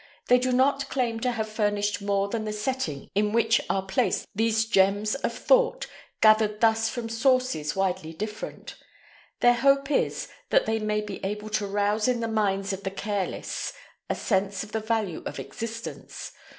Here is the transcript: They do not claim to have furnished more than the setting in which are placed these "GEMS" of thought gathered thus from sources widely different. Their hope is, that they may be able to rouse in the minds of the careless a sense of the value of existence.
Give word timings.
They 0.29 0.39
do 0.39 0.51
not 0.51 0.89
claim 0.89 1.19
to 1.19 1.31
have 1.31 1.47
furnished 1.47 2.01
more 2.01 2.27
than 2.27 2.43
the 2.43 2.53
setting 2.53 3.11
in 3.13 3.33
which 3.33 3.61
are 3.69 3.83
placed 3.83 4.25
these 4.33 4.65
"GEMS" 4.65 5.13
of 5.13 5.31
thought 5.31 5.85
gathered 6.21 6.59
thus 6.59 6.89
from 6.89 7.07
sources 7.07 7.75
widely 7.75 8.11
different. 8.11 8.77
Their 9.41 9.53
hope 9.53 9.91
is, 9.91 10.27
that 10.49 10.65
they 10.65 10.79
may 10.79 11.01
be 11.01 11.23
able 11.23 11.49
to 11.49 11.67
rouse 11.67 12.07
in 12.07 12.19
the 12.19 12.27
minds 12.27 12.73
of 12.73 12.81
the 12.81 12.89
careless 12.89 13.73
a 14.09 14.15
sense 14.15 14.63
of 14.63 14.71
the 14.71 14.79
value 14.79 15.21
of 15.27 15.37
existence. 15.39 16.31